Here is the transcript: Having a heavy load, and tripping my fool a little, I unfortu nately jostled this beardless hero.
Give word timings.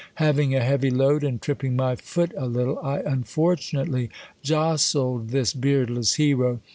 Having 0.15 0.55
a 0.55 0.63
heavy 0.63 0.89
load, 0.89 1.23
and 1.23 1.39
tripping 1.39 1.75
my 1.75 1.95
fool 1.95 2.25
a 2.35 2.47
little, 2.47 2.79
I 2.79 3.03
unfortu 3.03 3.73
nately 3.75 4.09
jostled 4.41 5.29
this 5.29 5.53
beardless 5.53 6.15
hero. 6.15 6.59